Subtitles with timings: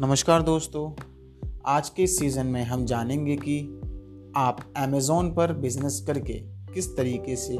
[0.00, 1.02] नमस्कार दोस्तों,
[1.66, 3.80] आज के सीज़न में हम जानेंगे कि
[4.36, 6.32] आप अमेज़ोन पर बिज़नेस करके
[6.74, 7.58] किस तरीके से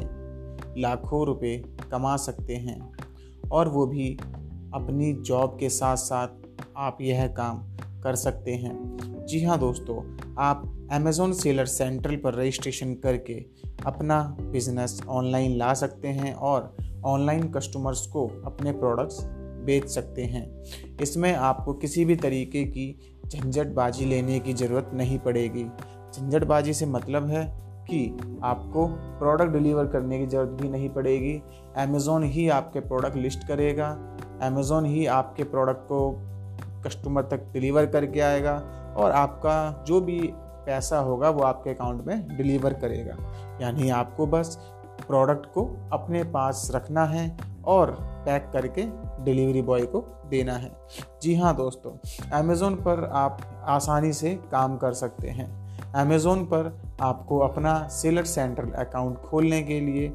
[0.81, 2.93] लाखों रुपए कमा सकते हैं
[3.51, 4.17] और वो भी
[4.73, 6.27] अपनी जॉब के साथ साथ
[6.77, 7.57] आप यह काम
[8.01, 13.45] कर सकते हैं। जी हाँ दोस्तों, आप अमेज़ोन सेलर सेंट्रल पर रजिस्ट्रेशन करके
[13.85, 16.75] अपना बिज़नेस ऑनलाइन ला सकते हैं और
[17.05, 19.34] ऑनलाइन कस्टमर्स को अपने प्रोडक्ट्स
[19.65, 20.45] बेच सकते हैं।
[21.01, 25.63] इसमें आपको किसी भी तरीके की झंझटबाजी लेने की ज़रूरत नहीं पड़ेगी।
[26.13, 27.45] झंझटबाजी से मतलब है
[27.89, 28.05] कि
[28.43, 28.85] आपको
[29.19, 31.41] प्रोडक्ट डिलीवर करने की ज़रूरत भी नहीं पड़ेगी।
[31.77, 33.89] अमेज़ोन ही आपके प्रोडक्ट लिस्ट करेगा।
[34.41, 36.11] अमेज़ोन ही आपके प्रोडक्ट को
[36.85, 38.53] कस्टमर तक डिलीवर करके आएगा
[38.97, 40.19] और आपका जो भी
[40.65, 43.15] पैसा होगा वो आपके अकाउंट में डिलीवर करेगा।
[43.61, 44.57] यानी आपको बस
[45.07, 47.25] प्रोडक्ट को अपने पास रखना है
[47.65, 47.91] और
[48.25, 48.83] पैक करके
[49.23, 50.71] डिलीवरी बॉय को देना है।
[51.21, 51.91] जी हाँ दोस्तों
[52.39, 55.47] अमेज़ोन पर आप आसानी से काम कर सकते हैं।
[55.95, 60.07] अमेज़ोन पर आपको अपना सेलर सेंट्रल अकाउंट खोलने के लिए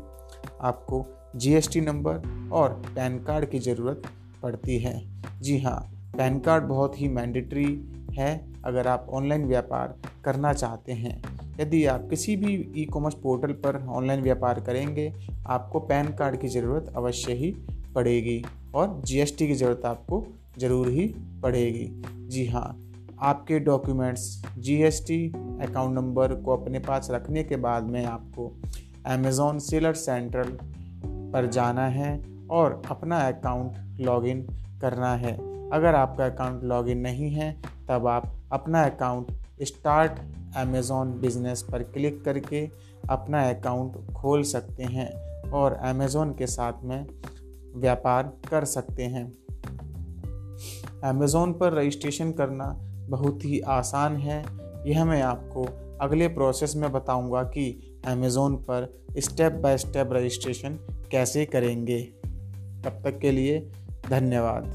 [0.63, 1.05] आपको
[1.37, 4.03] जीएसटी नंबर और पैन कार्ड की ज़रूरत
[4.43, 5.01] पड़ती है।
[5.41, 5.79] जी हाँ
[6.17, 7.75] पैन कार्ड बहुत ही मैंडेटरी
[8.13, 8.31] है
[8.65, 11.21] अगर आप ऑनलाइन व्यापार करना चाहते हैं।
[11.61, 15.13] यदि आप किसी भी ई कॉमर्स पोर्टल पर ऑनलाइन व्यापार करेंगे,
[15.47, 17.51] आपको पैन कार्ड की ज़रूरत अवश्य ही
[17.95, 18.43] पड़ेगी
[18.75, 20.25] और जीएसटी की ज़रूरत आपको
[20.59, 21.07] ज़रूर ही
[21.43, 21.87] पड़ेगी।
[22.29, 22.79] जी हाँ
[23.23, 24.23] आपके डॉक्यूमेंट्स
[24.59, 25.27] जीएसटी
[25.63, 28.53] अकाउंट नंबर को अपने पास रखने के बाद में आपको
[29.07, 30.57] अमेज़ॉन सेलर सेंट्रल
[31.33, 32.13] पर जाना है
[32.51, 34.43] और अपना अकाउंट लॉगिन
[34.81, 35.33] करना है।
[35.71, 37.53] अगर आपका अकाउंट लॉगिन नहीं है,
[37.89, 40.21] तब आप अपना अकाउंट स्टार्ट
[40.57, 42.69] अमेज़ॉन बिज़नेस पर क्लिक करके
[43.11, 45.11] अपना अकाउंट खोल सकते हैं
[45.51, 47.07] और अमेज़ॉन के साथ में
[47.77, 49.33] व्यापार कर सकते हैं।
[51.05, 52.67] अमेज़ोन पर रजिस्ट्रेशन करना
[53.09, 54.45] बहुत ही आसान है।
[54.91, 55.67] यह मैं आपको
[56.01, 60.79] अगले प्रोसेस में बताऊँगा कि अमेज़ोन पर स्टेप बाय स्टेप रजिस्ट्रेशन
[61.11, 62.03] कैसे करेंगे।
[62.85, 63.73] तब तक के लिए
[64.11, 64.73] धन्यवाद।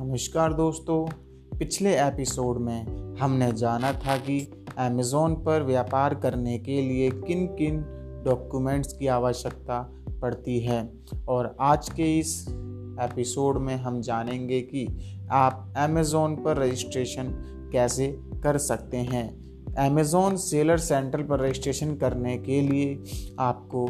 [0.00, 1.23] नमस्कार दोस्तों।
[1.58, 7.76] पिछले एपिसोड में हमने जाना था कि अमेज़ोन पर व्यापार करने के लिए किन किन
[8.24, 9.92] डॉक्यूमेंट्स की आवश्यकता
[10.22, 10.90] पड़ती है।
[11.28, 12.46] और आज के इस
[13.00, 14.88] एपिसोड में हम जानेंगे कि
[15.30, 17.24] आप अमेज़ोन पर रजिस्ट्रेशन
[17.72, 19.28] कैसे कर सकते हैं।
[19.74, 23.02] अमेज़ोन सेलर सेंटर पर रजिस्ट्रेशन करने के लिए
[23.38, 23.88] आपको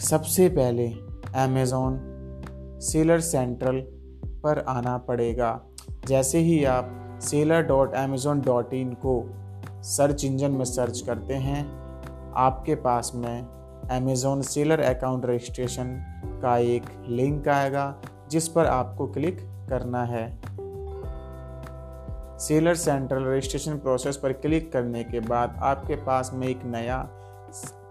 [0.00, 0.88] सबसे पहले
[1.36, 2.00] अमेज़ोन
[2.82, 3.80] सेलर सेंट्रल
[4.42, 5.66] पर आना पड़ेगा।
[6.06, 9.22] जैसे ही आप seller dot Amazon dot in को
[9.82, 11.64] सर्च इंजन में सर्च करते हैं,
[12.36, 15.96] आपके पास में अमेज़ोन सेलर अकाउंट रजिस्ट्रेशन
[16.42, 17.94] का एक लिंक आएगा,
[18.30, 20.28] जिस पर आपको क्लिक करना है।
[22.38, 27.02] सेलर सेंट्रल रजिस्ट्रेशन प्रोसेस पर क्लिक करने के बाद आपके पास में एक नया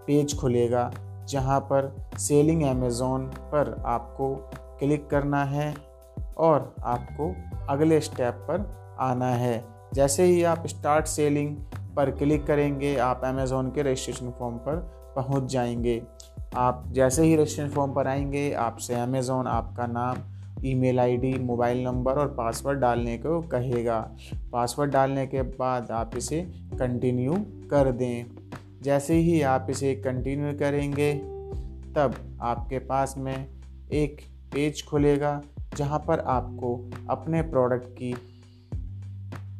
[0.07, 0.91] पेज खुलेगा,
[1.29, 4.35] जहाँ पर सेलिंग अमेज़ोन पर आपको
[4.79, 5.73] क्लिक करना है।
[6.39, 7.33] और आपको
[7.69, 9.63] अगले स्टेप पर आना है।
[9.93, 11.55] जैसे ही आप स्टार्ट सेलिंग
[11.95, 14.75] पर क्लिक करेंगे आप अमेज़ोन के रजिस्ट्रेशन फॉर्म पर
[15.15, 16.01] पहुँच जाएँगे।
[16.55, 20.17] आप जैसे ही रजिस्ट्रेशन फॉर्म पर आएँगे आपसे अमेज़ोन आपका नाम
[20.65, 23.99] ईमेल आईडी, मोबाइल नंबर और पासवर्ड डालने को कहेगा।
[24.51, 26.41] पासवर्ड डालने के बाद आप इसे
[26.79, 27.33] कंटिन्यू
[27.71, 28.25] कर दें।
[28.81, 31.13] जैसे ही आप इसे कंटिन्यू करेंगे
[31.95, 33.47] तब आपके पास में
[33.91, 34.21] एक
[34.53, 35.41] पेज खुलेगा।
[35.77, 38.11] जहाँ पर आपको अपने प्रोडक्ट की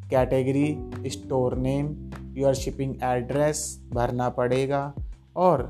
[0.09, 4.93] category store name your shipping address भरना पड़ेगा
[5.35, 5.69] और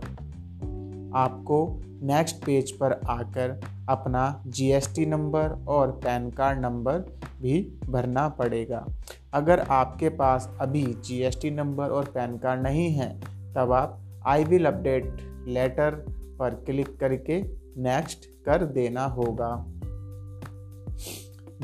[1.16, 7.00] आपको नेक्स्ट पेज पर आकर अपना जीएसटी नंबर और पैन कार्ड नंबर
[7.42, 8.85] भी भरना पड़ेगा।
[9.34, 13.20] अगर आपके पास अभी जीएसटी नंबर और पैन कार्ड नहीं है,
[13.53, 15.92] तब आप आई विल अपडेट लेटर
[16.40, 17.42] पर क्लिक करके
[17.82, 19.66] नेक्स्ट कर देना होगा।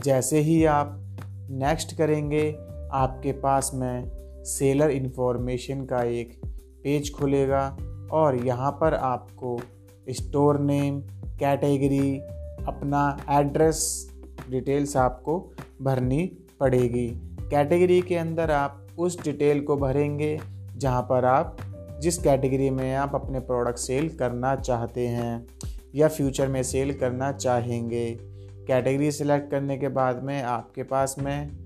[0.04, 1.02] जैसे ही आप
[1.50, 2.52] नेक्स्ट करेंगे,
[2.94, 6.40] आपके पास में सेलर इन्फॉर्मेशन का एक
[6.84, 7.78] पेज खुलेगा
[8.12, 9.60] और यहाँ पर आपको
[10.10, 11.00] स्टोर नेम
[11.40, 12.18] कैटेगरी
[12.68, 14.10] अपना एड्रेस
[14.50, 15.40] डिटेल्स आपको
[15.82, 16.26] भरनी
[16.60, 17.08] पड़ेगी।
[17.50, 20.40] कैटेगरी के अंदर आप उस डिटेल को भरेंगे
[20.78, 21.58] जहाँ पर आप
[22.02, 25.46] जिस कैटेगरी में आप अपने प्रोडक्ट सेल करना चाहते हैं
[25.96, 28.35] या फ्यूचर में सेल करना चाहेंगे।
[28.68, 31.66] कैटेगरी सेलेक्ट करने के बाद में आपके पास में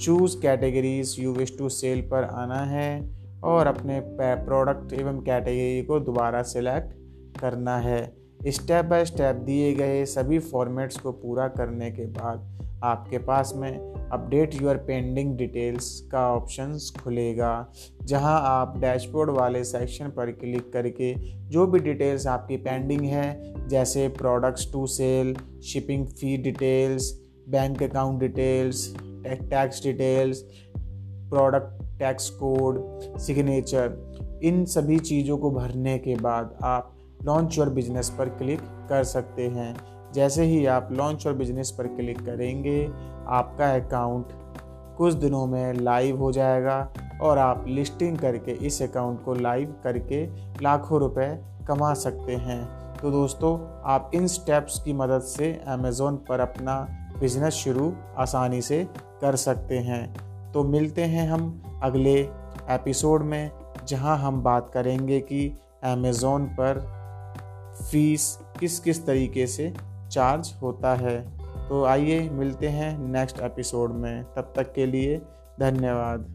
[0.00, 3.10] choose categories you wish to sell पर आना है
[3.44, 6.92] और अपने प्रोडक्ट एवं कैटेगरी को दोबारा सेलेक्ट
[7.40, 8.16] करना है।
[8.46, 13.91] स्टेप बाय स्टेप दिए गए सभी फॉर्मेट्स को पूरा करने के बाद आपके पास में
[14.12, 17.72] अपडेट योर पेंडिंग डिटेल्स का ऑप्शंस खुलेगा,
[18.04, 21.14] जहाँ आप डैशबोर्ड वाले सेक्शन पर क्लिक करके
[21.48, 27.12] जो भी डिटेल्स आपकी पेंडिंग है, जैसे products to sell shipping fee details
[27.48, 28.94] bank account details
[29.26, 30.42] tax details
[30.78, 32.78] product tax code
[33.18, 39.04] signature इन सभी चीज़ों को भरने के बाद आप लॉन्च योर बिज़नेस पर क्लिक कर
[39.04, 39.74] सकते हैं।
[40.14, 42.80] जैसे ही आप लॉन्च और बिज़नेस पर क्लिक करेंगे
[43.28, 44.28] आपका अकाउंट
[44.98, 46.92] कुछ दिनों में लाइव हो जाएगा
[47.22, 50.26] और आप लिस्टिंग करके इस अकाउंट को लाइव करके
[50.62, 52.64] लाखों रुपए कमा सकते हैं।
[52.96, 56.80] तो दोस्तों, आप इन स्टेप्स की मदद से अमेज़ोन पर अपना
[57.20, 58.88] बिज़नेस शुरू आसानी से
[59.20, 62.20] कर सकते हैं। तो मिलते हैं हम अगले
[62.70, 63.50] एपिसोड में,
[63.86, 66.80] जहाँ हम बात करेंगे कि अमेज़ोन पर
[67.90, 69.72] फ़ीस किस किस तरीके से
[70.10, 75.18] चार्ज होता है। तो आइए मिलते हैं नेक्स्ट एपिसोड में। तब तक के लिए
[75.60, 76.34] धन्यवाद।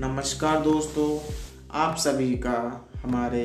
[0.00, 1.32] नमस्कार दोस्तों,
[1.72, 3.44] आप सभी का हमारे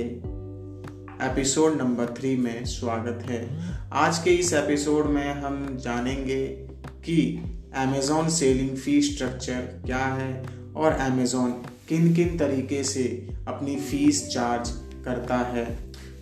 [1.32, 3.62] एपिसोड नंबर थ्री में स्वागत है।
[3.94, 6.48] आज के इस एपिसोड में हम जानेंगे
[7.06, 7.44] कि
[7.76, 10.46] अमेज़ॉन सेलिंग फ़ी स्ट्रक्चर क्या है
[10.76, 14.70] और अमेज़ॉन किन किन तरीके से अपनी फ़ीस चार्ज
[15.06, 15.66] करता है?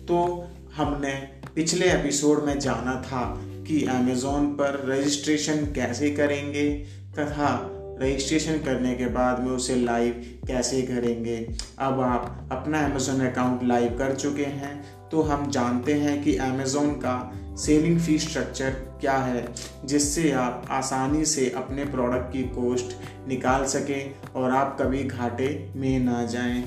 [0.08, 6.70] तो हमने पिछले एपिसोड में जाना था कि अमेज़ोन पर रजिस्ट्रेशन कैसे करेंगे
[7.18, 7.70] तथा
[8.02, 11.36] रजिस्ट्रेशन करने के बाद में उसे लाइव कैसे करेंगे।
[11.78, 16.90] अब आप अपना अमेज़ोन अकाउंट लाइव कर चुके हैं तो हम जानते हैं कि अमेज़ोन
[16.90, 18.70] का सेलिंग फ़ी स्ट्रक्चर
[19.00, 19.46] क्या है,
[19.84, 22.96] जिससे आप आसानी से अपने प्रोडक्ट की कॉस्ट
[23.28, 26.62] निकाल सकें और आप कभी घाटे में ना जाएँ।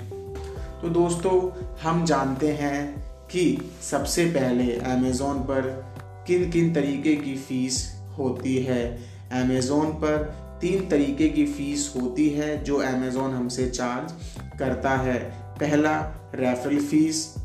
[0.81, 5.61] तो दोस्तों, हम जानते हैं कि सबसे पहले अमेज़ोन पर
[6.27, 7.83] किन किन तरीके की फ़ीस
[8.17, 8.83] होती है।
[9.33, 10.23] अमेज़ोन पर
[10.61, 14.13] तीन तरीके की फ़ीस होती है जो अमेज़ोन हमसे चार्ज
[14.59, 15.19] करता है।
[15.59, 15.99] पहला
[16.35, 17.35] रेफरल फ़ीस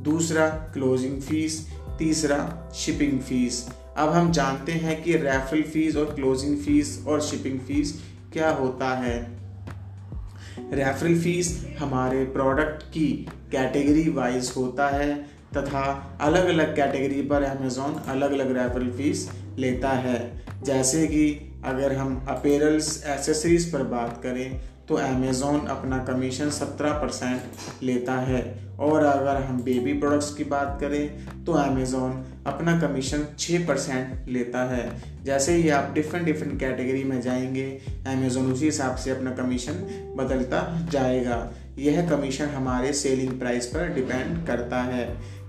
[0.00, 1.66] दूसरा क्लोजिंग फ़ीस
[1.98, 2.38] तीसरा
[2.74, 3.66] शिपिंग फ़ीस।
[3.96, 7.92] अब हम जानते हैं कि रेफरल फ़ीस और क्लोजिंग फ़ीस और शिपिंग फ़ीस
[8.32, 9.16] क्या होता है।
[10.72, 13.08] रेफरल फ़ीस हमारे प्रोडक्ट की
[13.52, 15.14] कैटेगरी वाइज होता है
[15.56, 15.82] तथा
[16.20, 19.28] अलग अलग कैटेगरी पर अमेज़ोन अलग अलग रेफरल फ़ीस
[19.58, 20.18] लेता है।
[20.62, 21.28] जैसे कि
[21.64, 28.44] अगर हम अपेरल्स एसेसरीज पर बात करें तो अमेज़ोन अपना कमीशन सत्रह परसेंट लेता है।
[28.80, 34.64] और अगर हम बेबी प्रोडक्ट्स की बात करें तो अमेज़ोन अपना कमीशन छः परसेंट लेता
[34.70, 34.90] है।
[35.24, 37.66] जैसे ही आप डिफरेंट डिफरेंट कैटेगरी में जाएँगे
[38.06, 39.72] अमेज़ोन उसी हिसाब से अपना कमीशन
[40.16, 40.60] बदलता
[40.92, 41.38] जाएगा।
[41.78, 45.06] यह कमीशन हमारे सेलिंग प्राइस पर डिपेंड करता है।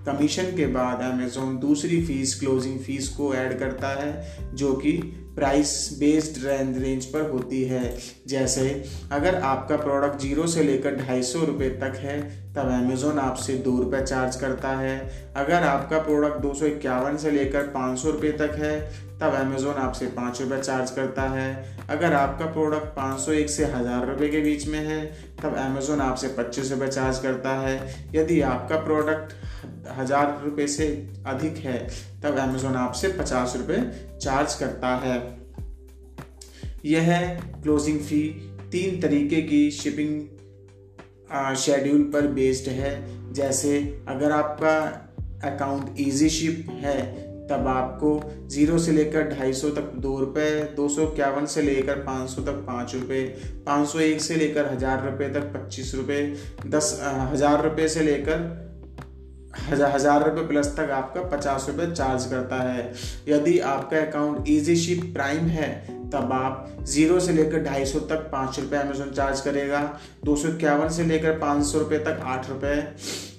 [0.07, 4.91] कमीशन के बाद अमेज़ोन दूसरी फ़ीस क्लोजिंग फ़ीस को ऐड करता है, जो कि
[5.35, 7.97] प्राइस बेस्ड रेंज रेंज पर होती है।
[8.27, 12.21] जैसे, अगर आपका प्रोडक्ट ज़ीरो से लेकर ढाई सौ रुपये तक है,
[12.53, 14.97] तब अमेज़ोन आपसे दो रुपये चार्ज करता है।
[15.35, 18.79] अगर आपका प्रोडक्ट दो सौ इक्यावन से लेकर पाँच सौ रुपये तक है,
[19.21, 21.47] तब अमेज़ोन आपसे पाँच रुपये चार्ज करता है।
[21.89, 25.05] अगर आपका प्रोडक्ट पाँच सौ एक से हज़ार रुपये के बीच में है,
[25.43, 27.79] तब अमेज़ोन आपसे पच्चीस रुपये चार्ज करता है।
[28.15, 29.33] यदि आपका प्रोडक्ट
[29.99, 30.87] हज़ार रुपये से
[31.27, 31.79] अधिक है,
[32.23, 33.81] तब अमेज़ोन आपसे पचास रुपये
[34.21, 35.19] चार्ज करता है।
[36.85, 38.23] यह क्लोजिंग फ़ी
[38.71, 44.77] तीन तरीके की शिपिंग शेड्यूल पर बेस्ड है। जैसे, अगर आपका
[45.45, 48.09] अकाउंट इजी शिप है, तब आपको
[48.49, 52.41] ज़ीरो से लेकर ढाई सौ तक दो रुपये दो सौ इक्यावन से लेकर पाँच सौ
[52.41, 53.23] तक पाँच रुपये
[53.65, 58.66] पाँच सौ एक से लेकर हज़ार रुपये तक पच्चीस रुपये दस हज़ार रुपये से लेकर
[59.69, 62.91] हज़ार हज़ार रुपये प्लस तक आपका पचास रुपये चार्ज करता है।
[63.27, 65.69] यदि आपका अकाउंट ईजी शिप प्राइम है,
[66.09, 69.81] तब आप ज़ीरो से लेकर ढाई सौ तक पाँच रुपये अमेजोन चार्ज करेगा।
[70.25, 72.75] दो सौ इक्यावन से लेकर पाँच सौ रुपये तक आठ रुपये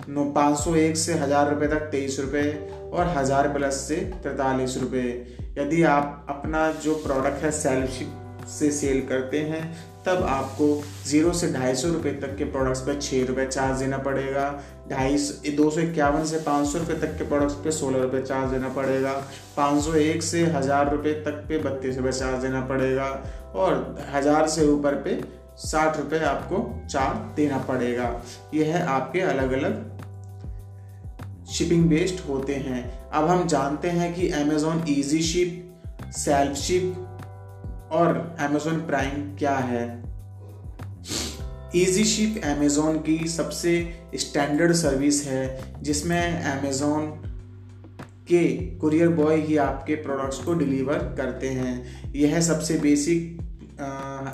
[0.09, 2.53] नौ, पाँच सौ एक से हज़ार रुपये तक तेईस रुपये
[2.93, 5.11] और हज़ार प्लस से तैतालीस रुपये
[5.59, 9.63] यदि आप अपना जो प्रोडक्ट है सेल्फ से सेल करते हैं
[10.09, 10.67] तब आपको
[11.07, 14.45] ज़ीरो से ढाई सौ रुपये तक के प्रोडक्ट्स पर छः रुपये चार्ज देना पड़ेगा।
[14.91, 15.17] ढाई
[15.57, 18.69] दो सौ इक्यावन से पाँच सौ रुपये तक के प्रोडक्ट्स पे सोलह रुपये चार्ज देना
[18.75, 19.13] पड़ेगा।
[19.57, 23.09] पाँच सौ एक से हज़ार रुपये तक पे बत्तीस रुपये चार्ज देना पड़ेगा।
[23.55, 25.21] और हज़ार से ऊपर पे
[25.59, 28.11] साठ रुपये आपको चार्ज देना पड़ेगा।
[28.55, 29.87] यह है आपके अलग अलग
[31.53, 37.05] शिपिंग बेस्ड होते हैं। अब हम जानते हैं कि Amazon easy ship self ship
[37.93, 40.09] और अमेजोन प्राइम क्या है?
[41.77, 47.07] ईजी शिप अमेजोन की सबसे स्टैंडर्ड सर्विस है, जिसमें अमेजोन
[48.29, 53.39] के कुरियर बॉय ही आपके प्रोडक्ट्स को डिलीवर करते हैं। यह सबसे बेसिक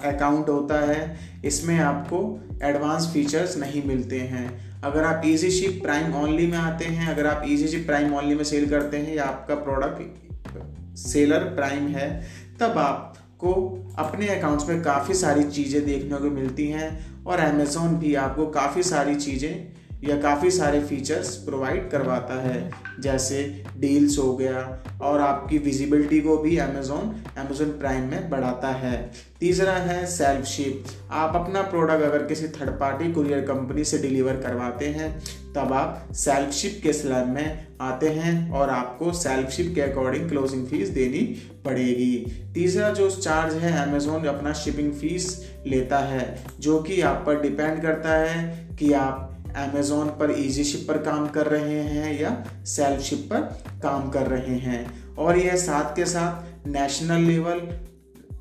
[0.05, 6.15] अकाउंट होता है। इसमें आपको एडवांस फीचर्स नहीं मिलते हैं। अगर आप इजी शिप प्राइम
[6.15, 9.25] ओनली में आते हैं, अगर आप इजी शिप प्राइम ओनली में सेल करते हैं, या
[9.25, 12.27] आपका प्रोडक्ट सेलर प्राइम है,
[12.61, 12.79] तब
[13.45, 16.89] आपको अपने अकाउंट्स में काफ़ी सारी चीज़ें देखने को मिलती हैं
[17.27, 19.53] और अमेज़ोन भी आपको काफ़ी सारी चीज़ें
[20.05, 22.71] या काफ़ी सारे फीचर्स प्रोवाइड करवाता है।
[23.01, 29.11] जैसे डील्स हो गया और आपकी विजिबिलिटी को भी अमेजोन अमेजोन प्राइम में बढ़ाता है।
[29.41, 34.37] तीसरा है सेल्फ शिप आप अपना प्रोडक्ट अगर किसी थर्ड पार्टी कुरियर कंपनी से डिलीवर
[34.37, 35.19] करवाते हैं,
[35.57, 40.29] तब आप सेल्फ शिप के स्लैब में आते हैं और आपको सेल्फ शिप के अकॉर्डिंग
[40.29, 41.21] क्लोजिंग फ़ीस देनी
[41.65, 42.17] पड़ेगी।
[42.55, 47.83] तीसरा जो चार्ज है अमेजोन अपना शिपिंग फ़ीस लेता है, जो कि आप पर डिपेंड
[47.83, 53.01] करता है कि आप अमेज़ोन पर इजी शिप पर काम कर रहे हैं या सेल्फ
[53.01, 53.41] शिप पर
[53.83, 57.61] काम कर रहे हैं। और यह साथ के साथ नेशनल लेवल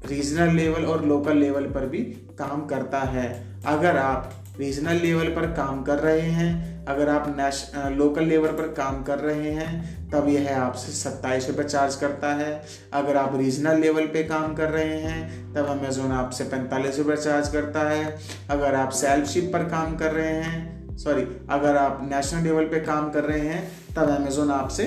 [0.09, 1.99] रीजनल लेवल और लोकल लेवल पर भी
[2.39, 3.27] काम करता है।
[3.65, 8.67] अगर आप रीजनल लेवल पर काम कर रहे हैं, अगर आप नेश लोकल लेवल पर
[8.67, 12.61] काम कर रहे हैं, तब यह आपसे सत्ताईस रुपये चार्ज करता है।
[12.93, 17.49] अगर आप रीजनल लेवल पे काम कर रहे हैं, तब अमेजोन आपसे पैंतालीस रुपये चार्ज
[17.49, 18.17] करता है।
[18.49, 22.79] अगर आप सेल्फ शिप पर काम कर रहे हैं सॉरी अगर आप नेशनल लेवल पे
[22.79, 23.63] काम कर रहे हैं,
[23.95, 24.85] तब अमेजोन आपसे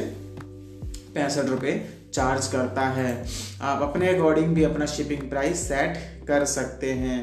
[1.14, 1.72] पैंसठ रुपये
[2.14, 3.26] चार्ज करता है।
[3.62, 5.96] आप अपने अकॉर्डिंग भी अपना शिपिंग प्राइस सेट
[6.28, 7.18] कर सकते हैं।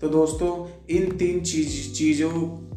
[0.00, 0.50] तो दोस्तों,
[0.90, 2.30] इन तीन चीज़, चीज़ों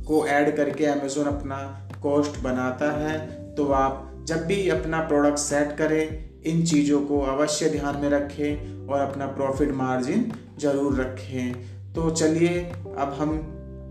[0.03, 1.57] को ऐड करके अमेजोन अपना
[2.03, 3.17] कॉस्ट बनाता है।
[3.55, 8.87] तो आप जब भी अपना प्रोडक्ट सेट करें, इन चीज़ों को अवश्य ध्यान में रखें
[8.87, 11.53] और अपना प्रॉफिट मार्जिन ज़रूर रखें।
[11.93, 12.59] तो चलिए,
[12.97, 13.37] अब हम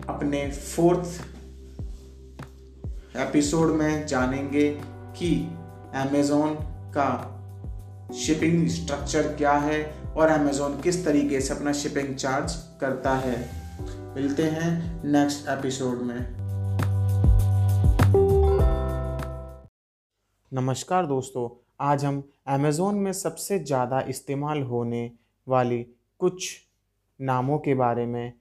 [0.09, 1.21] अपने फोर्थ
[3.19, 4.71] एपिसोड में जानेंगे
[5.17, 5.31] कि
[5.95, 6.55] अमेज़ोन
[6.97, 9.81] का शिपिंग स्ट्रक्चर क्या है
[10.17, 13.37] और अमेज़ोन किस तरीके से अपना शिपिंग चार्ज करता है।
[14.15, 14.71] मिलते हैं
[15.05, 16.19] नेक्स्ट एपिसोड में।
[20.53, 21.49] नमस्कार दोस्तों,
[21.81, 25.11] आज हम अमेज़ोन में सबसे ज़्यादा इस्तेमाल होने
[25.47, 25.87] वाली
[26.19, 26.57] कुछ
[27.21, 28.33] नामों के बारे में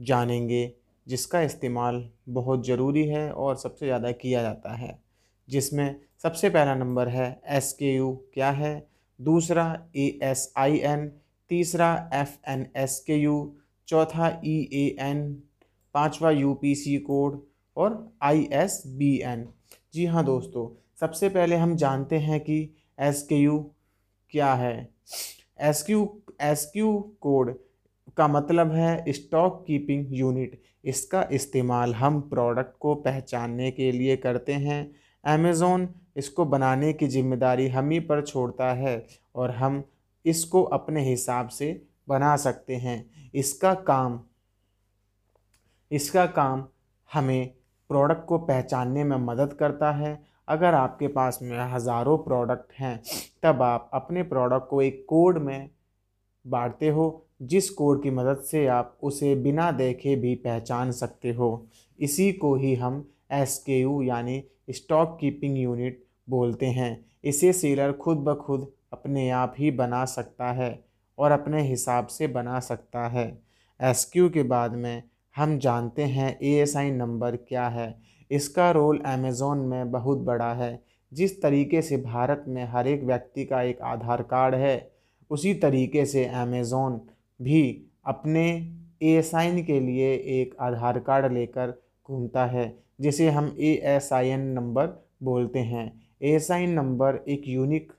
[0.00, 0.81] जानेंगे।
[1.12, 4.98] जिसका इस्तेमाल बहुत ज़रूरी है और सबसे ज़्यादा किया जाता है,
[5.48, 8.74] जिसमें सबसे पहला नंबर है एस के यू क्या है,
[9.20, 9.66] दूसरा
[9.96, 11.08] ए एस आई एन
[11.50, 13.34] तीसरा F N S K U
[13.88, 15.20] चौथा ई ए एन
[15.94, 17.40] पाँचवा यू पी सी कोड
[17.76, 19.46] और आई एस बी एन
[19.94, 20.68] जी हाँ दोस्तों,
[21.00, 22.58] सबसे पहले हम जानते हैं कि
[23.00, 23.58] एस के यू
[24.32, 24.74] क्या है।
[25.60, 26.08] S Q
[26.40, 27.54] S Q code
[28.16, 34.52] का मतलब है स्टॉक कीपिंग यूनिट इसका इस्तेमाल हम प्रोडक्ट को पहचानने के लिए करते
[34.52, 34.80] हैं।
[35.24, 39.04] अमेज़ोन इसको बनाने की ज़िम्मेदारी हम ही पर छोड़ता है
[39.34, 39.82] और हम
[40.24, 41.70] इसको अपने हिसाब से
[42.08, 44.20] बना सकते हैं। इसका काम
[45.90, 46.64] इसका काम
[47.10, 47.52] हमें
[47.90, 53.02] प्रोडक्ट को पहचानने में मदद करता है। अगर आपके पास में हज़ारों प्रोडक्ट हैं,
[53.42, 55.70] तब आप अपने प्रोडक्ट को एक कोड में
[56.44, 57.08] बांटते हो।
[57.42, 61.66] जिस कोड की मदद से आप उसे बिना देखे भी पहचान सकते हो।
[61.98, 67.92] इसी को ही हम एस के यू यानी स्टॉक कीपिंग यूनिट बोलते हैं। इसे सेलर
[67.92, 70.84] खुद ब खुद अपने आप ही बना सकता है
[71.18, 73.38] और अपने हिसाब से बना सकता है।
[73.80, 75.02] एस क्यू के बाद में
[75.36, 80.52] हम जानते हैं ए एस आई नंबर क्या है। इसका रोल अमेज़ोन में बहुत बड़ा
[80.52, 80.82] है।
[81.12, 84.92] जिस तरीके से भारत में हर एक व्यक्ति का एक आधार कार्ड है,
[85.30, 87.00] उसी तरीके से अमेज़ोन
[87.42, 87.62] भी
[88.06, 88.46] अपने
[89.02, 91.74] ए साइन के लिए एक आधार कार्ड लेकर
[92.08, 94.86] घूमता है, जिसे हम A S I N number
[95.22, 97.92] बोलते हैं। ए साइन नंबर एक यूनिक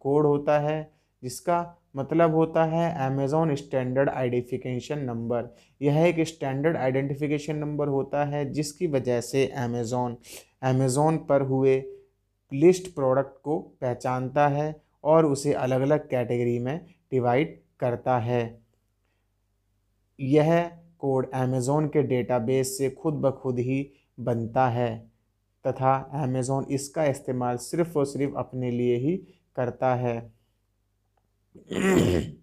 [0.00, 0.90] कोड होता है,
[1.22, 5.48] जिसका मतलब होता है अमेज़ॉन स्टैंडर्ड आइडेंटिफिकेशन नंबर
[5.80, 10.16] यह एक स्टैंडर्ड आइडेंटिफिकेशन नंबर होता है, जिसकी वजह से अमेज़ॉन
[10.64, 11.82] अमेज़ॉन पर हुए
[12.52, 14.74] लिस्ट प्रोडक्ट को पहचानता है
[15.04, 18.65] और उसे अलग अलग कैटेगरी में डिवाइड करता है।
[20.18, 25.10] यह कोड अमेज़ोन के डेटाबेस से खुद ब खुद ही बनता है,
[25.64, 29.16] तथा अमेज़ोन इसका इस्तेमाल सिर्फ़ और सिर्फ़ अपने लिए ही
[29.56, 30.16] करता है।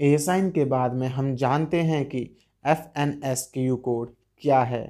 [0.00, 2.20] ए साइन के बाद में हम जानते हैं कि
[2.64, 4.84] F N S Q code क्या है।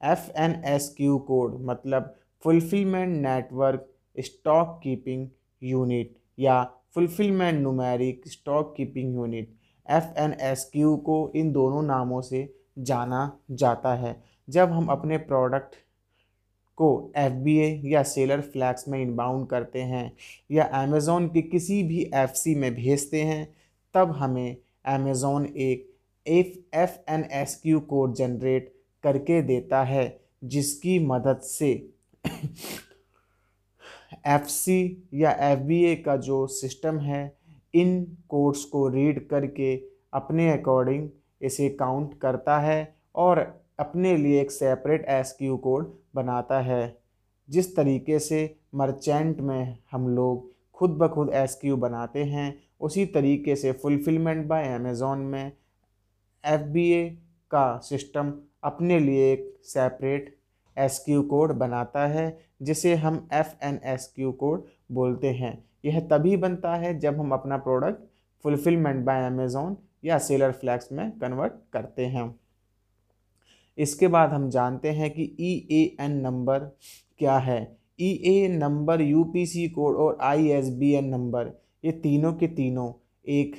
[0.00, 5.28] F N S Q code मतलब fulfilment network stock keeping
[5.62, 6.62] unit या
[6.96, 9.48] fulfilment numeric stock keeping unit,
[9.86, 12.48] F N S Q को इन दोनों नामों से
[12.80, 14.16] जाना जाता है।
[14.48, 15.74] जब हम अपने प्रोडक्ट
[16.78, 20.10] को एफबीए या सेलर फ्लैक्स में इनबाउंड करते हैं
[20.50, 23.54] या अमेज़ोन के किसी भी एफ़ सी में भेजते हैं,
[23.94, 25.90] तब हमें अमेज़ोन एक
[26.26, 28.72] F F N S Q code generate
[29.04, 31.72] करके देता है, जिसकी मदद से
[34.24, 37.36] एफ़ सी या एफ़ बी ए का जो सिस्टम है,
[37.74, 39.74] इन कोड्स को रीड करके
[40.12, 41.08] अपने अकॉर्डिंग
[41.42, 43.38] इसे काउंट करता है और
[43.78, 46.96] अपने लिए एक सेपरेट एस क्यू कोड बनाता है।
[47.48, 53.06] जिस तरीके से मर्चेंट में हम लोग खुद ब खुद एस क्यू बनाते हैं, उसी
[53.06, 55.52] तरीके से फुलफिलमेंट बाय अमेज़ोन में
[56.44, 57.08] एफ़ बी ए
[57.50, 58.32] का सिस्टम
[58.64, 60.33] अपने लिए एक सेपरेट
[60.76, 65.52] एस क्यू कोड बनाता है, जिसे हम F N S Q code बोलते हैं।
[65.84, 68.02] यह तभी बनता है जब हम अपना प्रोडक्ट
[68.44, 72.34] फुलफिलमेंट बाय अमेज़ोन या सेलर फ्लैक्स में कन्वर्ट करते हैं।
[73.78, 76.58] इसके बाद हम जानते हैं कि ई ए एन नंबर
[77.18, 77.60] क्या है।
[78.00, 81.50] E A number, U P C code और I S B N number,
[81.84, 82.92] ये तीनों के तीनों
[83.24, 83.54] एक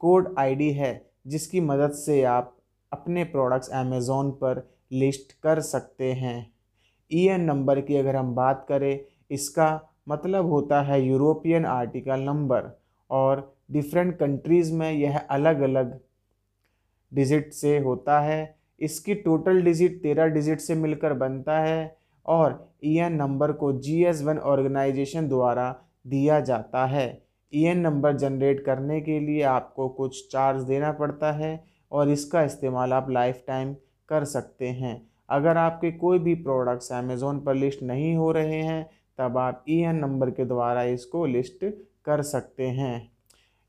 [0.00, 2.56] कोड आईडी है, जिसकी मदद से आप
[2.92, 4.58] अपने प्रोडक्ट्स अमेज़ोन पर
[4.90, 6.52] लिस्ट कर सकते हैं।
[7.10, 9.00] ई एन नंबर की अगर हम बात करें,
[9.30, 12.70] इसका मतलब होता है यूरोपियन आर्टिकल नंबर
[13.10, 15.98] और डिफरेंट कंट्रीज़ में यह अलग अलग
[17.12, 22.96] डिजिट से होता है। इसकी टोटल डिजिट तेरह डिजिट से मिलकर बनता है और ई
[22.98, 25.74] एन नंबर को जी एस वन ऑर्गेनाइजेशन द्वारा
[26.06, 27.06] दिया जाता है।
[27.52, 31.52] ई एन नंबर जनरेट करने के लिए आपको कुछ चार्ज देना पड़ता है
[31.92, 33.74] और इसका इस्तेमाल आप लाइफ टाइम
[34.08, 38.84] कर सकते हैं। अगर आपके कोई भी प्रोडक्ट्स अमेज़ोन पर लिस्ट नहीं हो रहे हैं,
[39.18, 41.64] तब आप ई एन नंबर के द्वारा इसको लिस्ट
[42.06, 43.10] कर सकते हैं।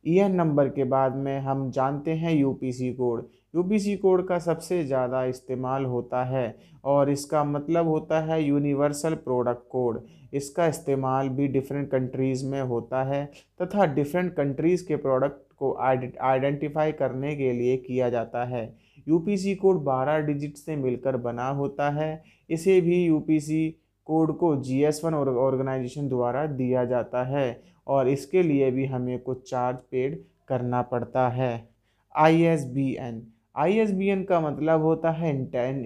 [0.05, 3.79] ई एन नंबर के बाद में हम जानते हैं U P C code U P
[3.79, 9.67] C code का सबसे ज़्यादा इस्तेमाल होता है और इसका मतलब होता है यूनिवर्सल प्रोडक्ट
[9.69, 10.01] कोड
[10.33, 13.23] इसका इस्तेमाल भी डिफरेंट कंट्रीज़ में होता है
[13.61, 18.65] तथा डिफरेंट कंट्रीज़ के प्रोडक्ट को आइडेंटिफाई करने के लिए किया जाता है।
[19.07, 23.69] यूपीसी कोड 12 डिजिट से मिलकर बना होता है। इसे भी यूपीसी
[24.07, 29.77] कोड को जीएस1 ऑर्गेनाइजेशन द्वारा दिया जाता है और इसके लिए भी हमें कुछ चार्ज
[29.91, 31.67] पेड करना पड़ता है।
[32.15, 33.21] I S B N
[33.55, 35.29] I S B N का मतलब होता है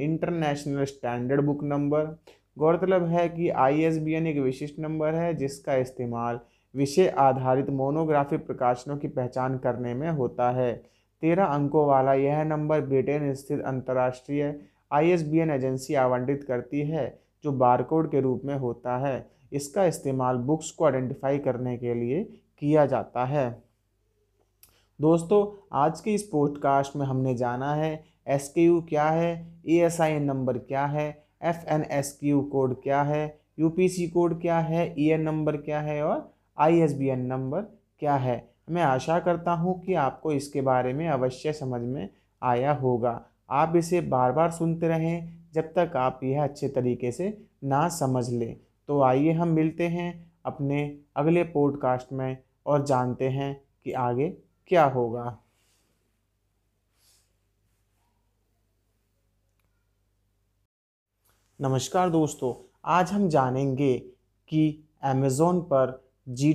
[0.04, 2.06] इंटरनेशनल स्टैंडर्ड बुक नंबर।
[2.58, 6.40] गौरतलब है कि आई एस बी एन एक विशिष्ट नंबर है, जिसका इस्तेमाल
[6.74, 10.72] विषय आधारित मोनोग्राफी प्रकाशनों की पहचान करने में होता है।
[11.22, 14.60] तेरह अंकों वाला यह नंबर ब्रिटेन स्थित अंतर्राष्ट्रीय
[14.92, 20.72] आईएसबीएन एजेंसी आवंटित करती है, जो बारकोड के रूप में होता है। इसका इस्तेमाल बुक्स
[20.72, 22.24] को आइडेंटिफाई करने के लिए
[22.62, 23.50] किया जाता है।
[25.00, 29.34] दोस्तों, आज के इस पॉडकास्ट में हमने जाना है एस क्या है
[29.68, 31.08] ए नंबर क्या है
[31.44, 35.22] F N S Q code क्या है यू पी सी कोड क्या है ई एन
[35.22, 37.62] नंबर क्या है और I S B N number
[38.00, 42.10] क्या है। मैं आशा करता हूँ कि आपको इसके बारे में अवश्य समझ में
[42.44, 47.46] आया होगा। आप इसे बार बार सुनते रहें जब तक आप यह अच्छे तरीके से
[47.64, 48.56] ना समझ लें।
[48.88, 54.30] तो आइए हम मिलते हैं अपने अगले पॉडकास्ट में और जानते हैं कि आगे
[54.68, 55.38] क्या होगा।
[61.62, 63.98] नमस्कार दोस्तों, आज हम जानेंगे
[64.50, 66.54] कि अमेज़ोन पर जी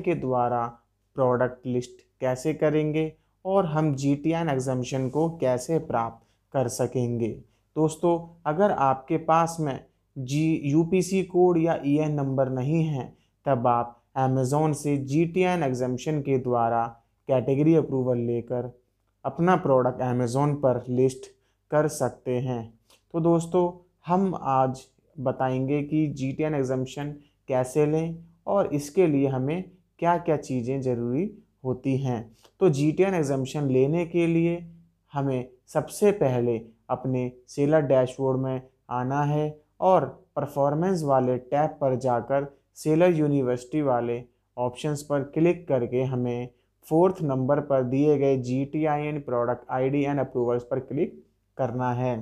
[0.00, 0.82] के द्वारा
[1.16, 3.12] प्रोडक्ट लिस्ट कैसे करेंगे
[3.44, 7.28] और हम जी टी एन एग्जामेशन को कैसे प्राप्त कर सकेंगे।
[7.76, 9.84] दोस्तों, अगर आपके पास में
[10.16, 13.12] G U P C code या ई एन नंबर नहीं है,
[13.46, 16.86] तब आप अमेज़ोन से जी टी एन एग्जामेशन के द्वारा
[17.28, 18.70] कैटेगरी अप्रूवल लेकर
[19.24, 21.26] अपना प्रोडक्ट अमेज़ोन पर लिस्ट
[21.70, 22.62] कर सकते हैं।
[23.12, 23.64] तो दोस्तों,
[24.06, 24.80] हम आज
[25.20, 27.14] बताएँगे कि जी टी एन एग्जामेशन
[27.48, 29.64] कैसे लें और इसके लिए हमें
[30.00, 31.30] क्या क्या चीज़ें ज़रूरी
[31.64, 32.20] होती हैं।
[32.60, 34.58] तो जी टी एन एग्जामेशन लेने के लिए
[35.12, 39.48] हमें सबसे पहले अपने सेलर डैशबोर्ड में आना है
[39.80, 40.04] और
[40.36, 44.22] परफॉर्मेंस वाले टैब पर जाकर सेलर यूनिवर्सिटी वाले
[44.56, 46.48] ऑप्शंस पर क्लिक करके हमें
[46.86, 50.80] फोर्थ नंबर पर दिए गए G T I N product I D and approvals पर
[50.80, 51.22] क्लिक
[51.58, 52.14] करना है।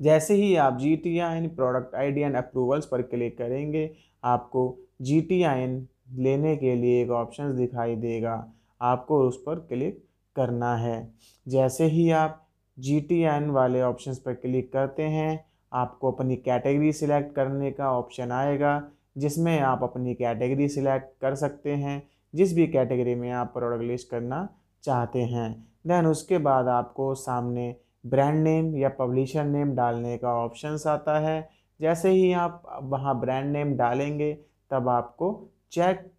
[0.00, 3.90] जैसे ही आप G T I N product I D and approvals पर क्लिक करेंगे,
[4.24, 9.54] आपको जी टी आई एन लेने के लिए एक ऑप्शन दिखाई देगा। आपको उस पर
[9.54, 10.04] क्लिक
[10.36, 11.12] करना है।
[11.48, 12.46] जैसे ही आप
[12.78, 17.92] जी टी एन वाले ऑप्शन पर क्लिक करते हैं, आपको अपनी कैटेगरी सिलेक्ट करने का
[17.92, 18.88] ऑप्शन आएगा,
[19.18, 24.10] जिसमें आप अपनी कैटेगरी सिलेक्ट कर सकते हैं। जिस भी कैटेगरी में आप प्रोडक्ट लिस्ट
[24.10, 24.48] करना
[24.82, 30.86] चाहते हैं। देन उसके बाद आपको सामने ब्रांड नेम या पब्लिशर नेम डालने का ऑप्शंस
[30.86, 31.48] आता है।
[31.80, 34.38] जैसे ही आप वहाँ ब्रांड नेम डालेंगे,
[34.70, 36.10] तब आपको चेक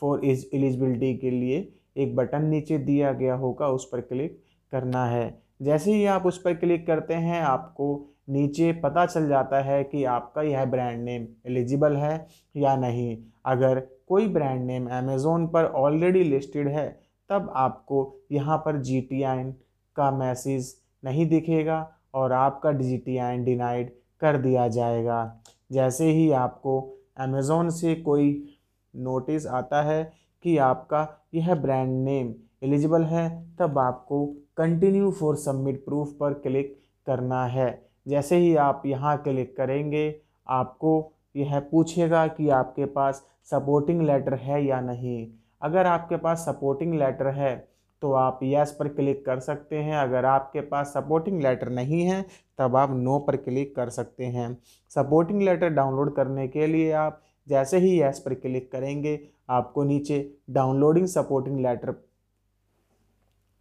[0.00, 5.04] फॉर इज़ एलिजिबिलिटी के लिए एक बटन नीचे दिया गया होगा, उस पर क्लिक करना
[5.06, 9.82] है। जैसे ही आप उस पर क्लिक करते हैं, आपको नीचे पता चल जाता है
[9.84, 15.64] कि आपका यह ब्रांड नेम एलिजिबल है या नहीं। अगर कोई ब्रांड नेम अमेज़ोन पर
[15.64, 16.88] ऑलरेडी लिस्टेड है,
[17.30, 19.50] तब आपको यहाँ पर जीटीआईएन
[19.96, 25.20] का मैसेज नहीं दिखेगा और आपका जी टी डिनाइड कर दिया जाएगा।
[25.72, 26.80] जैसे ही आपको
[27.18, 28.51] अमेज़ोन से कोई
[28.94, 30.02] नोटिस आता है
[30.44, 34.26] कि आपका यह ब्रांड नेम एलिजिबल है, तब आपको
[34.56, 36.76] कंटिन्यू फॉर सबमिट प्रूफ पर क्लिक
[37.06, 40.14] करना है। जैसे ही आप यहाँ क्लिक करेंगे,
[40.46, 45.26] आपको यह पूछेगा कि आपके पास सपोर्टिंग लेटर है या नहीं।
[45.62, 47.54] अगर आपके पास सपोर्टिंग लेटर है
[48.02, 52.24] तो आप यस पर क्लिक कर सकते हैं। अगर आपके पास सपोर्टिंग लेटर नहीं है,
[52.58, 54.56] तब आप नो पर क्लिक कर सकते हैं।
[54.90, 59.18] सपोर्टिंग लेटर डाउनलोड करने के लिए आप जैसे ही यस पर क्लिक करेंगे,
[59.50, 60.18] आपको नीचे
[60.50, 61.94] डाउनलोडिंग सपोर्टिंग लेटर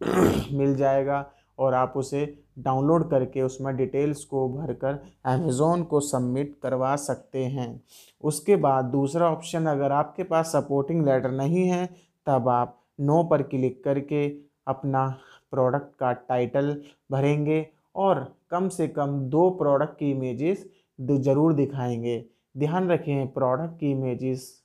[0.58, 1.26] मिल जाएगा
[1.60, 2.26] और आप उसे
[2.60, 7.82] डाउनलोड करके उसमें डिटेल्स को भरकर अमेज़ोन को सबमिट करवा सकते हैं।
[8.24, 11.86] उसके बाद दूसरा ऑप्शन, अगर आपके पास सपोर्टिंग लेटर नहीं है,
[12.28, 14.28] तब आप नो पर क्लिक करके
[14.68, 15.08] अपना
[15.52, 16.76] प्रोडक्ट का टाइटल
[17.12, 17.66] भरेंगे
[17.96, 20.66] और कम से कम दो प्रोडक्ट की इमेजेस
[21.00, 22.24] ज़रूर दिखाएँगे।
[22.58, 24.64] ध्यान रखें प्रोडक्ट की इमेजेस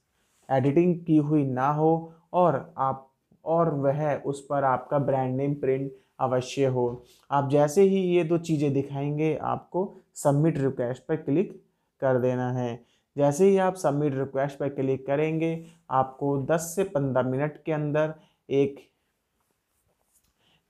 [0.51, 3.13] एडिटिंग की हुई ना हो और आप,
[3.45, 8.39] और वह उस पर आपका ब्रांड नेम प्रिंट अवश्य हो। आप जैसे ही ये दो
[8.39, 11.63] चीज़ें दिखाएँगे, आपको सबमिट रिक्वेस्ट पर क्लिक
[12.01, 12.85] कर देना है।
[13.17, 18.15] जैसे ही आप सबमिट रिक्वेस्ट पर क्लिक करेंगे, आपको 10 से 15 मिनट के अंदर
[18.51, 18.81] एक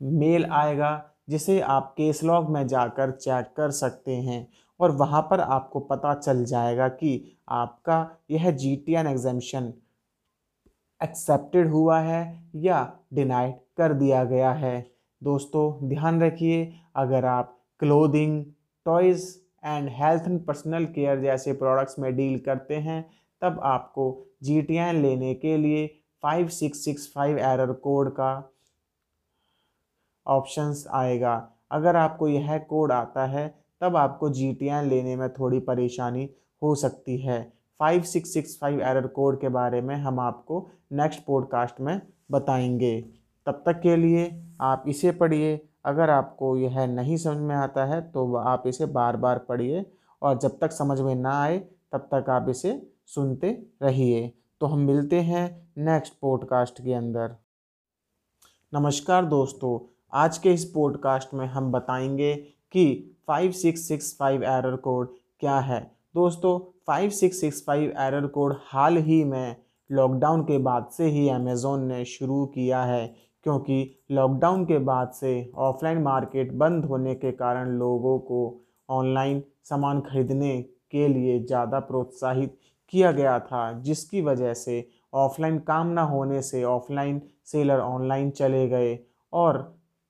[0.02, 4.48] मेल आएगा, जिसे आप केस लॉग में जाकर चेक कर सकते हैं।
[4.80, 7.98] और वहाँ पर आपको पता चल जाएगा कि आपका
[8.30, 9.72] यह G T N exemption
[11.00, 14.90] accepted हुआ है या डिनाइड कर दिया गया है।
[15.22, 18.44] दोस्तों, ध्यान रखिए, अगर आप clothing
[18.86, 19.26] toys
[19.64, 23.02] and health and personal care जैसे प्रोडक्ट्स में डील करते हैं,
[23.42, 24.04] तब आपको
[24.42, 25.86] जी टी एन लेने के लिए
[26.22, 28.52] five six six five error code का
[30.26, 31.34] ऑप्शंस आएगा।
[31.70, 33.46] अगर आपको यह कोड आता है
[33.80, 36.30] तब आपको जीटीएन लेने में थोड़ी परेशानी
[36.62, 41.24] हो सकती है। Five six six five error code के बारे में हम आपको नेक्स्ट
[41.24, 43.00] पॉडकास्ट में बताएँगे।
[43.46, 48.00] तब तक के लिए आप इसे पढ़िए। अगर आपको यह नहीं समझ में आता है
[48.12, 51.58] तो आप इसे बार बार पढ़िए और जब तक समझ में ना आए,
[51.92, 57.36] तब तक आप इसे सुनते रहिए। तो हम मिलते हैं नेक्स्ट पॉडकास्ट के अंदर।
[58.74, 62.34] नमस्कार दोस्तों, आज के इस पॉडकास्ट में हम बताएँगे
[62.72, 65.80] कि five six six five error code क्या है?
[66.14, 69.56] दोस्तों, five six six five error code हाल ही में
[69.90, 73.06] लॉकडाउन के बाद से ही अमेज़ोन ने शुरू किया है,
[73.44, 78.40] क्योंकि लॉकडाउन के बाद से ऑफलाइन मार्केट बंद होने के कारण लोगों को
[78.88, 80.60] ऑनलाइन सामान खरीदने
[80.90, 82.58] के लिए ज़्यादा प्रोत्साहित
[82.92, 88.66] किया गया था, जिसकी वजह से ऑफलाइन काम ना होने से ऑफलाइन सेलर ऑनलाइन चले
[88.68, 88.98] गए
[89.32, 89.58] और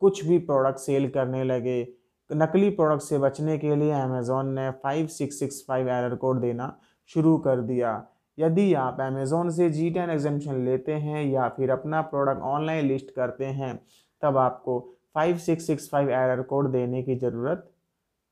[0.02, 1.82] कुछ भी प्रोडक्ट सेल करने लगे।
[2.30, 6.76] नकली प्रोडक्ट से बचने के लिए अमेज़ोन ने five six six five error code देना
[7.10, 8.02] शुरू कर दिया।
[8.38, 13.10] यदि आप अमेज़ोन से जी टेन एग्जामेशन लेते हैं या फिर अपना प्रोडक्ट ऑनलाइन लिस्ट
[13.10, 13.78] करते हैं,
[14.22, 14.78] तब आपको
[15.14, 17.70] five six six five error code देने की ज़रूरत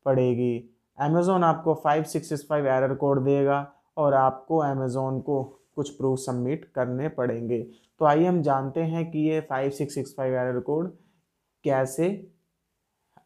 [0.06, 0.56] पड़ेगी।
[0.98, 5.42] अमेज़ोन आपको five six six five error code देगा और आपको अमेज़ोन को
[5.76, 7.62] कुछ प्रूफ सबमिट करने पड़ेंगे।
[8.00, 10.92] तो आइए हम जानते हैं कि ये five six six five error code
[11.64, 12.10] कैसे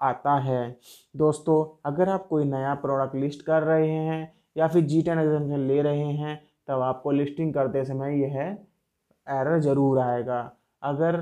[0.00, 0.78] आता है।
[1.14, 5.66] दोस्तों, अगर आप कोई नया प्रोडक्ट लिस्ट कर रहे हैं या फिर जी टेन एग्जामेशन
[5.66, 8.38] ले रहे हैं, तब आपको लिस्टिंग करते समय यह
[9.26, 10.40] एरर ज़रूर आएगा।
[10.82, 11.16] अगर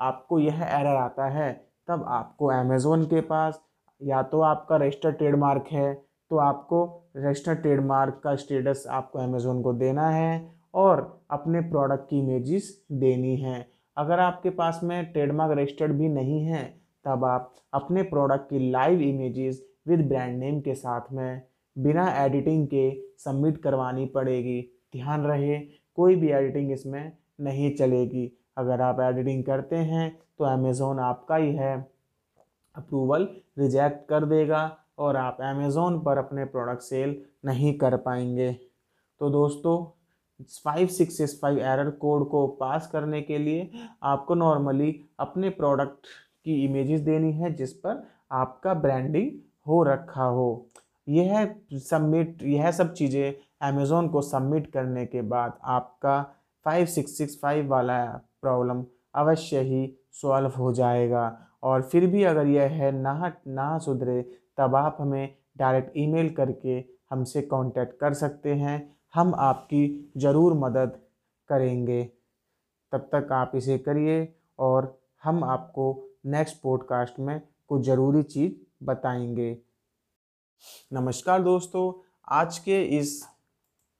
[0.00, 1.52] आपको यह एरर आता है,
[1.88, 3.60] तब आपको अमेज़ोन के पास
[4.00, 5.92] या तो आपका रजिस्टर्ड ट्रेडमार्क है
[6.30, 6.84] तो आपको
[7.16, 13.36] रजिस्टर्ड ट्रेडमार्क का स्टेटस आपको अमेज़ोन को देना है और अपने प्रोडक्ट की इमेजेस देनी
[13.36, 13.66] है।
[13.96, 16.62] अगर आपके पास में ट्रेडमार्क रजिस्टर्ड भी नहीं है
[17.04, 21.42] तब आप अपने प्रोडक्ट की live images with brand name के साथ में
[21.76, 24.60] बिना एडिटिंग के सबमिट करवानी पड़ेगी।
[24.92, 25.58] ध्यान रहे,
[25.98, 31.52] कोई भी एडिटिंग इसमें नहीं चलेगी। अगर आप एडिटिंग करते हैं तो अमेज़ोन आपका ही
[31.54, 31.76] है।
[32.74, 34.60] अप्रूवल रिजेक्ट कर देगा
[34.98, 38.52] और आप अमेज़ोन पर अपने प्रोडक्ट सेल नहीं कर पाएँगे।
[39.20, 39.76] तो दोस्तों
[40.64, 43.70] five six six five error code को पास करने के लिए
[44.02, 46.06] आपको नॉर्मली अपने प्रोडक्ट
[46.44, 48.02] की इमेजेस देनी है जिस पर
[48.32, 49.30] आपका ब्रांडिंग
[49.66, 50.66] हो रखा हो।
[51.06, 53.32] यह सबमिट यह सब चीज़ें
[53.68, 56.22] अमेज़ोन को सबमिट करने के बाद आपका
[56.66, 58.04] फाइव सिक्स सिक्स फाइव वाला
[58.42, 61.24] प्रॉब्लम अवश्य ही सॉल्व हो जाएगा।
[61.62, 64.22] और फिर भी अगर यह है ना ना सुधरे,
[64.58, 68.76] तब आप हमें डायरेक्ट ईमेल करके हमसे कांटेक्ट कर सकते हैं।
[69.14, 70.98] हम आपकी ज़रूर मदद
[71.50, 72.02] करेंगे।
[72.92, 74.26] तब तक आप इसे करिए
[74.58, 75.92] और हम आपको
[76.26, 78.52] नेक्स्ट पॉडकास्ट में कुछ ज़रूरी चीज़
[78.84, 79.58] बताएँगे।
[80.92, 83.26] नमस्कार दोस्तों, आज के इस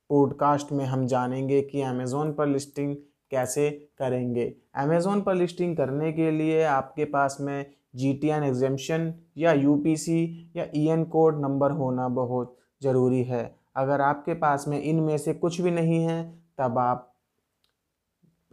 [0.09, 2.97] पॉडकास्ट में हम जानेंगे कि अमेज़ोन पर लिस्टिंग
[3.31, 9.15] कैसे करेंगे। अमेज़ोन पर लिस्टिंग करने के लिए आपके पास में जी टी एन एग्जेम्पन
[9.37, 14.35] या यू पी सी या ई एन कोड नंबर होना बहुत ज़रूरी है। अगर आपके
[14.35, 17.15] पास में इनमें से कुछ भी नहीं है, तब आप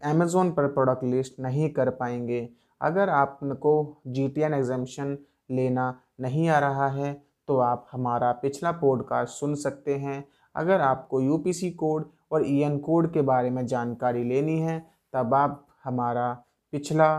[0.03, 2.49] अमेज़ोन पर प्रोडक्ट लिस्ट नहीं कर पाएँगे।
[2.81, 5.17] अगर आपको जी टी एन एग्जामेशन
[5.51, 7.13] लेना नहीं आ रहा है
[7.47, 10.23] तो आप हमारा पिछला पॉडकास्ट सुन सकते हैं।
[10.55, 14.59] अगर आपको यू पी सी कोड और ई एन कोड के बारे में जानकारी लेनी
[14.59, 14.79] है,
[15.13, 16.31] तब आप हमारा
[16.71, 17.17] पिछला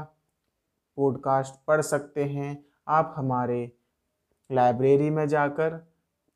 [0.97, 3.73] पॉडकास्ट पढ़ सकते हैं। आप हमारे
[4.51, 5.77] लाइब्रेरी में जाकर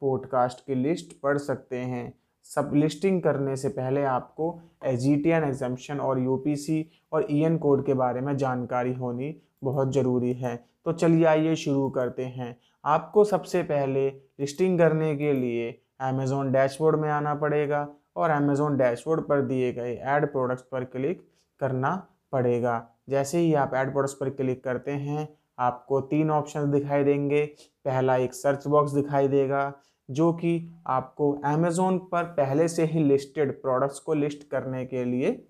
[0.03, 2.13] पॉडकास्ट की लिस्ट पढ़ सकते हैं।
[2.47, 7.27] सब लिस्टिंग करने से पहले आपको जी टी एन एग्जामेशन और यू पी सी और
[7.31, 11.89] ई एन कोड के बारे में जानकारी होनी बहुत ज़रूरी है। तो चलिए आइए शुरू
[11.91, 14.09] करते हैं। आपको सबसे पहले
[14.41, 19.95] लिस्टिंग करने के लिए अमेज़ोन डैशबोर्ड में आना पड़ेगा और अमेज़ोन डैशबोर्ड पर दिए गए
[19.95, 21.27] ऐड प्रोडक्ट्स पर क्लिक
[21.61, 21.95] करना
[22.33, 22.77] पड़ेगा।
[23.11, 25.29] जैसे ही आप ऐड प्रोडक्ट्स पर क्लिक करते हैं,
[25.59, 27.45] आपको तीन ऑप्शन दिखाई देंगे।
[27.85, 29.73] पहला एक सर्च बॉक्स दिखाई देगा।
[30.09, 35.43] जो कि आपको अमेज़ोन पर पहले से ही लिस्टेड प्रोडक्ट्स को लिस्ट करने के लिए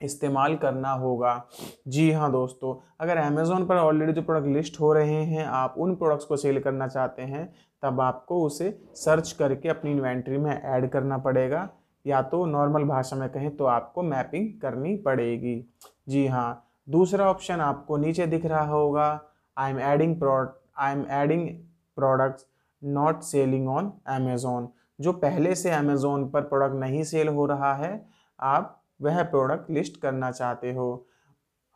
[0.00, 1.32] इस्तेमाल करना होगा।
[1.88, 5.94] जी हाँ दोस्तों, अगर अमेज़ोन पर ऑलरेडी जो प्रोडक्ट लिस्ट हो रहे हैं, आप उन
[5.96, 10.88] प्रोडक्ट्स को सेल करना चाहते हैं, तब आपको उसे सर्च करके अपनी इन्वेंट्री में ऐड
[10.90, 11.68] करना पड़ेगा।
[12.04, 15.64] या तो नॉर्मल भाषा में कहें तो आपको मैपिंग करनी पड़ेगी।
[16.08, 19.08] जी हाँ दूसरा ऑप्शन आपको नीचे दिख रहा होगा
[19.56, 21.48] I am adding prod I am adding
[21.96, 22.46] products
[22.82, 24.68] not selling on Amazon
[24.98, 28.06] जो पहले से अमेज़ोन पर प्रोडक्ट नहीं सेल हो रहा है,
[28.40, 31.06] आप वह प्रोडक्ट लिस्ट करना चाहते हो।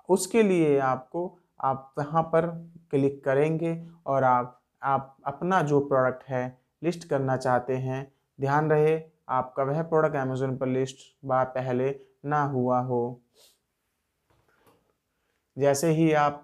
[0.09, 2.47] उसके लिए आपको, आप वहाँ पर
[2.91, 9.01] क्लिक करेंगे और आप आप अपना जो प्रोडक्ट है लिस्ट करना चाहते हैं, ध्यान रहे,
[9.29, 13.21] आपका वह प्रोडक्ट अमेज़ोन पर लिस्ट बार पहले ना हुआ हो।
[15.57, 16.43] जैसे ही आप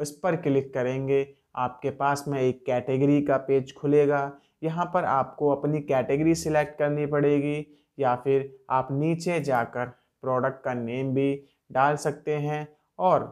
[0.00, 1.22] इस पर क्लिक करेंगे
[1.56, 4.20] आपके पास में एक कैटेगरी का पेज खुलेगा।
[4.62, 7.56] यहाँ पर आपको अपनी कैटेगरी सिलेक्ट करनी पड़ेगी
[7.98, 9.86] या फिर आप नीचे जाकर
[10.22, 11.34] प्रोडक्ट का नेम भी
[11.72, 12.66] डाल सकते हैं
[12.98, 13.24] और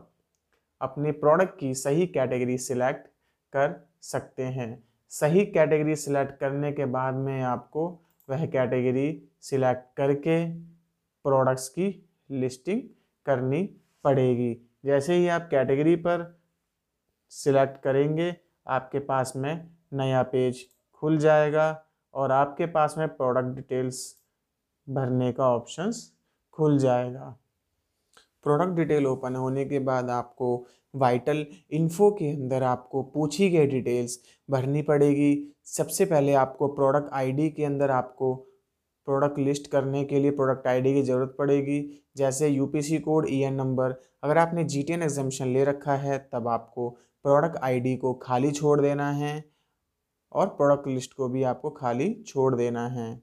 [0.81, 3.07] अपने प्रोडक्ट की सही कैटेगरी सिलेक्ट
[3.53, 7.89] कर सकते हैं। सही कैटेगरी सिलेक्ट करने के बाद में आपको
[8.29, 9.07] वह कैटेगरी
[9.41, 10.45] सिलेक्ट करके
[11.25, 11.89] प्रोडक्ट्स की
[12.31, 12.81] लिस्टिंग
[13.27, 13.63] करनी
[14.05, 16.23] पड़ेगी। जैसे ही आप कैटेगरी पर
[17.35, 18.35] सिलेक्ट करेंगे,
[18.67, 20.65] आपके पास में नया पेज
[21.03, 24.05] खुल जाएगा और आपके पास में प्रोडक्ट डिटेल्स
[24.89, 26.11] भरने का ऑप्शंस
[26.57, 27.37] खुल जाएगा।
[28.45, 34.19] प्रोडक्ट डिटेल ओपन होने के बाद आपको वाइटल इन्फो के अंदर आपको पूछी गई डिटेल्स
[34.49, 38.35] भरनी पड़ेगी। सबसे पहले आपको प्रोडक्ट आईडी के अंदर आपको
[39.07, 41.81] प्रोडक्ट लिस्ट करने के लिए प्रोडक्ट आईडी की ज़रूरत पड़ेगी,
[42.17, 46.49] जैसे यूपीसी कोड ईएन नंबर अगर आपने जी टी एन एग्जामेशन ले रखा है, तब
[46.49, 49.45] आपको प्रोडक्ट आईडी को खाली छोड़ देना है
[50.33, 53.23] और प्रोडक्ट लिस्ट को भी आपको खाली छोड़ देना है।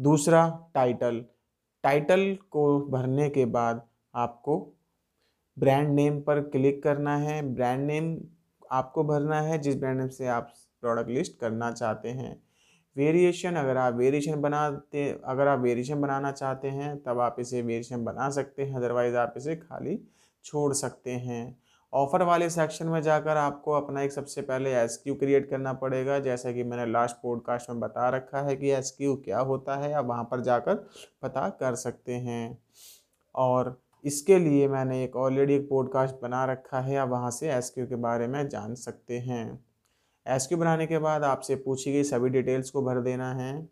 [0.00, 1.24] दूसरा, टाइटल।
[1.82, 4.72] टाइटल को भरने के बाद आपको
[5.58, 8.20] ब्रांड नेम पर क्लिक करना है। ब्रांड नेम
[8.70, 12.42] आपको भरना है, जिस ब्रांड नेम से आप प्रोडक्ट लिस्ट करना चाहते हैं।
[12.96, 18.04] वेरिएशन, अगर आप वेरिएशन बनाते, अगर आप वेरिएशन बनाना चाहते हैं, तब आप इसे वेरिएशन
[18.04, 20.00] बना सकते हैं, अदरवाइज़ आप इसे खाली
[20.44, 21.58] छोड़ सकते हैं।
[21.92, 26.18] ऑफ़र वाले सेक्शन में जाकर आपको अपना एक सबसे पहले एस क्यू क्रिएट करना पड़ेगा।
[26.18, 29.92] जैसा कि मैंने लास्ट पॉडकास्ट में बता रखा है कि एस क्यू क्या होता है,
[29.92, 30.74] आप वहाँ पर जाकर
[31.22, 32.58] पता कर सकते हैं।
[33.34, 37.70] और इसके लिए मैंने एक ऑलरेडी एक पॉडकास्ट बना रखा है, आप वहाँ से एस
[37.70, 39.64] क्यू के बारे में जान सकते हैं।
[40.26, 43.68] एस क्यू बनाने के बाद आपसे पूछी गई सभी डिटेल्स को भर देना है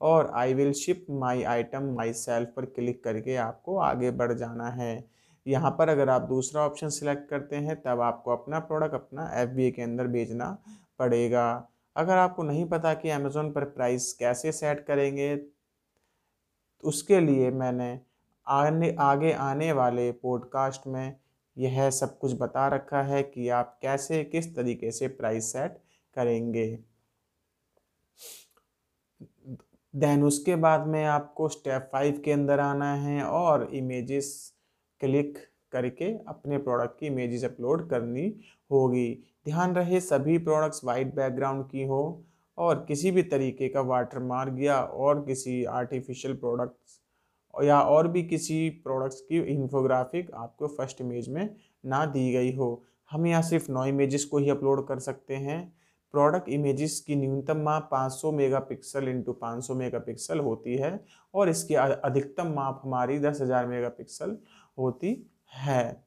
[0.00, 5.19] और I will ship my item myself पर क्लिक करके आपको आगे बढ़ जाना है।
[5.46, 9.70] यहाँ पर अगर आप दूसरा ऑप्शन सिलेक्ट करते हैं, तब आपको अपना प्रोडक्ट अपना एफबीए
[9.70, 10.56] के अंदर भेजना
[10.98, 17.50] पड़ेगा। अगर आपको नहीं पता कि अमेज़ोन पर प्राइस कैसे सेट करेंगे तो उसके लिए
[17.52, 17.98] मैंने
[18.46, 21.16] आने, आगे आने वाले पॉडकास्ट में
[21.56, 25.78] यह सब कुछ बता रखा है कि आप कैसे, किस तरीके से प्राइस सेट
[26.16, 26.78] करेंगे।
[29.94, 34.32] देन उसके बाद में आपको स्टेप फाइव के अंदर आना है और इमेजेस
[35.00, 35.38] क्लिक
[35.72, 38.26] करके अपने प्रोडक्ट की इमेजेस अपलोड करनी
[38.70, 39.08] होगी।
[39.44, 42.24] ध्यान रहे, सभी प्रोडक्ट्स वाइट बैकग्राउंड की हो
[42.58, 46.98] और किसी भी तरीके का वाटर मार्क या और किसी आर्टिफिशियल प्रोडक्ट्स
[47.54, 51.48] या और भी किसी प्रोडक्ट्स की इंफोग्राफिक आपको फ़र्स्ट इमेज में
[51.86, 55.60] ना दी गई हो। हम यहाँ सिर्फ़ नौ इमेजेस को ही अपलोड कर सकते हैं।
[56.14, 60.98] प्रोडक्ट इमेजेस की न्यूनतम माप 500 मेगापिक्सल इंटू पाँच मेगापिक्सल होती है
[61.34, 64.36] और इसकी अधिकतम माप हमारी 10000 मेगापिक्सल
[64.80, 65.14] होती
[65.56, 66.04] है।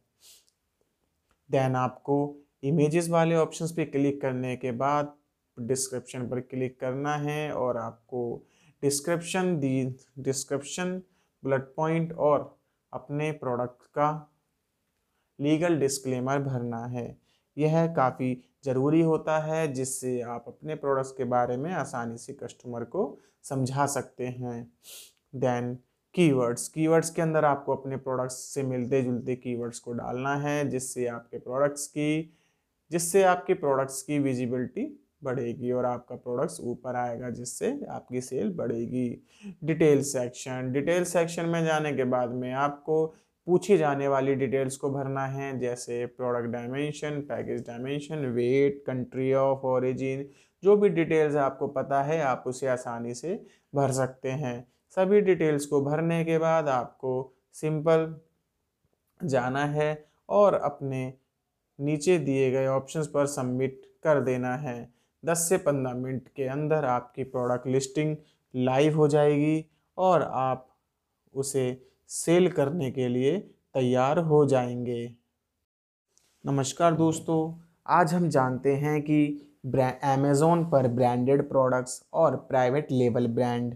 [1.49, 2.15] देन आपको
[2.63, 5.13] इमेजेस वाले ऑप्शंस पे क्लिक करने के बाद
[5.57, 8.21] डिस्क्रिप्शन पर क्लिक करना है और आपको
[8.83, 9.83] description the
[10.19, 11.01] description
[11.43, 12.55] bullet point और
[12.93, 14.09] अपने प्रोडक्ट का
[15.39, 17.05] लीगल डिस्क्लेमर भरना है।
[17.57, 18.33] यह काफ़ी
[18.65, 23.85] ज़रूरी होता है जिससे आप अपने प्रोडक्ट्स के बारे में आसानी से कस्टमर को समझा
[23.85, 24.71] सकते हैं।
[25.35, 25.77] देन
[26.15, 31.07] कीवर्ड्स कीवर्ड्स के अंदर आपको अपने प्रोडक्ट्स से मिलते जुलते कीवर्ड्स को डालना है, जिससे
[31.07, 32.33] आपके प्रोडक्ट्स की,
[32.91, 34.85] जिससे आपके प्रोडक्ट्स की विजिबिलिटी
[35.23, 39.09] बढ़ेगी और आपका प्रोडक्ट्स ऊपर आएगा, जिससे आपकी सेल बढ़ेगी।
[39.63, 43.05] डिटेल सेक्शन डिटेल सेक्शन में जाने के बाद में आपको
[43.47, 49.65] पूछी जाने वाली डिटेल्स को भरना है, जैसे product dimension package dimension weight country of
[49.67, 50.25] origin
[50.63, 53.35] जो भी डिटेल्स आपको पता है, आप उसे आसानी से
[53.75, 58.15] भर सकते हैं। सभी डिटेल्स को भरने के बाद आपको सिंपल
[59.23, 61.13] जाना है और अपने
[61.79, 64.93] नीचे दिए गए ऑप्शंस पर सबमिट कर देना है।
[65.25, 68.15] 10 से 15 मिनट के अंदर आपकी प्रोडक्ट लिस्टिंग
[68.55, 69.65] लाइव हो जाएगी
[69.97, 70.67] और आप
[71.33, 73.37] उसे सेल करने के लिए
[73.73, 75.15] तैयार हो जाएँगे।
[76.45, 79.49] नमस्कार दोस्तों, आज हम जानते हैं कि
[80.03, 83.75] अमेज़ोन पर ब्रांडेड प्रोडक्ट्स और प्राइवेट लेबल ब्रांड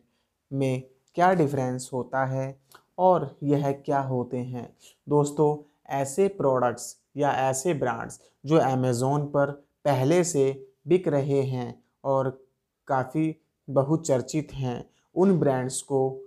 [0.54, 0.84] में
[1.18, 2.60] क्या डिफरेंस होता है
[2.98, 4.76] और यह क्या होते हैं?
[5.10, 5.58] दोस्तों,
[5.90, 9.52] ऐसे प्रोडक्ट्स या ऐसे ब्रांड्स जो अमेज़ोन पर
[9.86, 12.30] पहले से बिक रहे हैं और
[12.88, 13.36] काफ़ी
[13.70, 16.22] बहुचर्चित हैं, उन ब्रांड्स को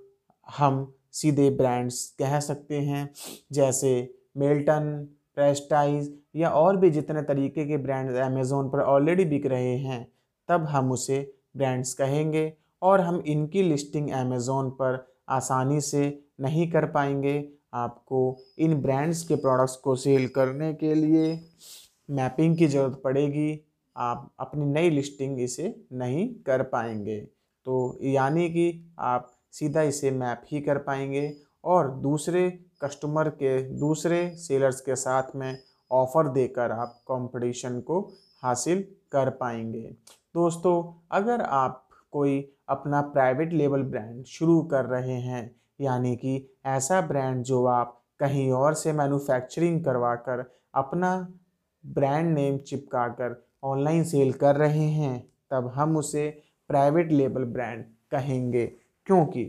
[0.57, 3.11] हम सीधे ब्रांड्स कह सकते हैं,
[3.53, 9.76] जैसे मिल्टन प्रेस्टाइज या और भी जितने तरीके के ब्रांड्स अमेज़ोन पर ऑलरेडी बिक रहे
[9.76, 10.12] हैं,
[10.48, 16.03] तब हम उसे ब्रांड्स कहेंगे। और हम इनकी लिस्टिंग अमेज़ोन पर आसानी से
[16.40, 21.40] नहीं कर पाएँगे। आपको इन ब्रांड्स के प्रोडक्ट्स को सेल करने के लिए
[22.09, 23.61] मैपिंग की ज़रूरत पड़ेगी।
[23.97, 27.21] आप अपनी नई लिस्टिंग इसे नहीं कर पाएँगे।
[27.66, 31.33] तो यानी कि आप सीधा इसे मैप ही कर पाएँगे
[31.64, 32.49] और दूसरे
[32.85, 35.59] कस्टमर के, दूसरे सेलर्स के साथ में
[35.90, 38.01] ऑफ़र देकर आप कंपटीशन को
[38.43, 39.83] हासिल कर पाएँगे।
[40.35, 47.01] दोस्तों, अगर आप कोई अपना प्राइवेट लेवल ब्रांड शुरू कर रहे हैं। यानी कि ऐसा
[47.01, 51.33] ब्रांड जो आप कहीं और से मैन्युफैक्चरिंग करवा कर अपना
[51.87, 57.85] ब्रांड नेम चिपका कर ऑनलाइन सेल कर रहे हैं, तब हम उसे प्राइवेट लेबल ब्रांड
[58.11, 58.66] कहेंगे।
[59.07, 59.44] क्योंकि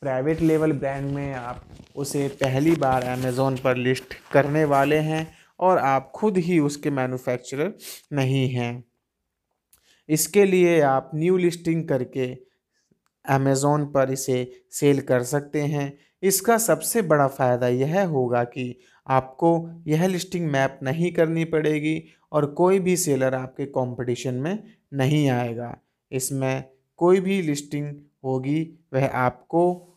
[0.00, 1.64] प्राइवेट लेबल ब्रांड में आप
[1.96, 7.74] उसे पहली बार अमेज़ोन पर लिस्ट करने वाले हैं और आप खुद ही उसके मैन्युफैक्चरर
[8.12, 8.84] नहीं हैं।
[10.12, 12.26] इसके लिए आप न्यू लिस्टिंग करके
[13.24, 18.74] अमेज़ोन पर इसे सेल कर सकते हैं। इसका सबसे बड़ा फ़ायदा यह होगा कि
[19.06, 24.62] आपको यह लिस्टिंग मैप नहीं करनी पड़ेगी और कोई भी सेलर आपके कंपटीशन में
[24.94, 25.76] नहीं आएगा।
[26.12, 26.64] इसमें
[26.96, 27.94] कोई भी लिस्टिंग
[28.24, 28.62] होगी,
[28.94, 29.88] वह आपको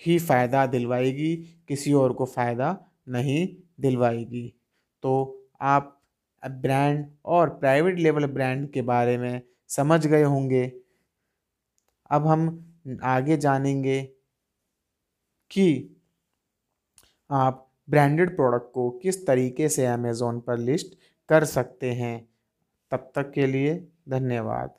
[0.00, 1.36] ही फ़ायदा दिलवाएगी,
[1.68, 2.78] किसी और को फ़ायदा
[3.08, 3.46] नहीं
[3.80, 4.54] दिलवाएगी।
[5.02, 5.97] तो आप
[6.46, 10.72] ब्रांड और प्राइवेट लेवल ब्रांड के बारे में समझ गए होंगे।
[12.10, 12.64] अब हम
[13.02, 14.08] आगे जानेंगे
[15.50, 15.96] कि
[17.30, 22.28] आप ब्रांडेड प्रोडक्ट को किस तरीके से अमेज़ोन पर लिस्ट कर सकते हैं।
[22.90, 24.74] तब तक के लिए धन्यवाद।